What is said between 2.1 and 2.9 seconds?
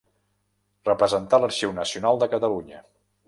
de Catalunya.